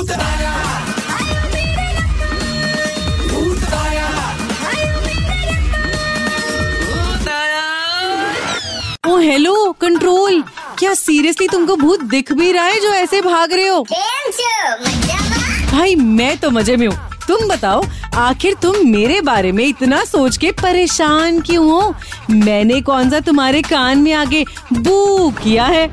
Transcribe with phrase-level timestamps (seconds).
[0.00, 0.52] भूत आया।
[3.28, 4.06] भूत आया।
[9.06, 10.42] ओ हेलो कंट्रोल
[10.78, 13.82] क्या सीरियसली तुमको भूत दिख भी रहा है जो ऐसे भाग रहे हो?
[15.72, 16.96] भाई मैं तो मज़े में हूँ।
[17.28, 17.82] तुम बताओ
[18.18, 21.94] आखिर तुम मेरे बारे में इतना सोच के परेशान क्यों हो?
[22.30, 25.88] मैंने कौन सा तुम्हारे कान में आगे बू किया है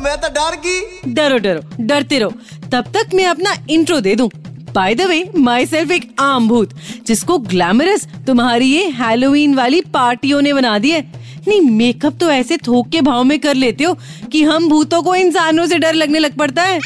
[0.00, 2.32] मैं तो डर गई। डरो डरो डरते रहो।
[2.72, 4.30] तब तक मैं अपना इंट्रो दे दूँ।
[4.74, 6.74] By the way my self एक आम भूत,
[7.06, 11.12] जिसको ग्लैमरस तुम्हारी ये हैलोवीन वाली पार्टियों ने बना दिया है।
[11.48, 13.96] नहीं मेकअप तो ऐसे थोक के भाव में कर लेते हो
[14.32, 16.78] कि हम भूतों को इंसानों से डर लगने लग पड़ता है।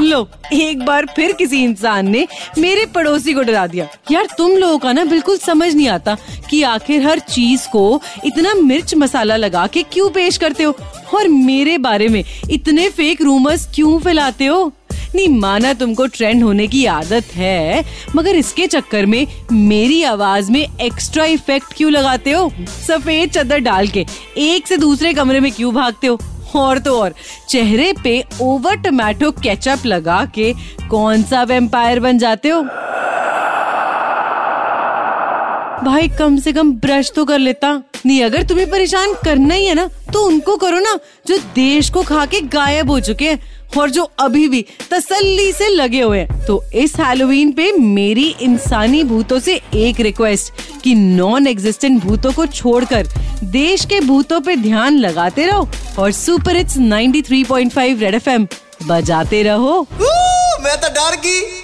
[0.00, 2.26] लो, एक बार फिर किसी इंसान ने
[2.58, 6.16] मेरे पड़ोसी को डरा दिया। यार, तुम लोगों का ना बिल्कुल समझ नहीं आता
[6.50, 10.76] कि आखिर हर चीज़ को इतना मिर्च मसाला लगा के क्यों पेश करते हो?
[11.14, 14.72] और मेरे बारे में इतने फेक रूमर्स क्यों फैलाते हो?
[15.14, 17.84] नहीं, माना तुमको ट्रेंड होने की आदत है,
[18.16, 22.52] मगर इसके चक्कर में मेरी आवाज़ में एक्स्ट्रा इफ़ेक्ट क्यों लगाते हो?
[22.88, 26.18] सफ़ेद चादर डाल के एक से दूसरे कमरे में क्यों भागते हो?
[26.56, 27.14] और तो और,
[27.48, 30.54] चेहरे पे ओवर टमाटो केचप लगा के
[30.90, 32.66] कौन सा वेम्पायर बन जाते हो?
[35.84, 37.72] भाई, कम से कम ब्रश तो कर लेता।
[38.06, 42.02] नहीं, अगर तुम्हें परेशान करना ही है ना तो उनको करो ना, जो देश को
[42.02, 43.40] खा के गायब हो चुके हैं
[43.78, 49.02] और जो अभी भी तसल्ली से लगे हुए हैं। तो इस हैलोवीन पे मेरी इंसानी
[49.04, 53.08] भूतों से एक रिक्वेस्ट कि नॉन एग्जिस्टेंट भूतों को छोड़कर
[53.44, 58.46] देश के भूतों पे ध्यान लगाते रहो और सुपर हिट्स 93.5 रेड एफएम
[58.86, 61.59] बजाते रहो। मैं तो डर गई।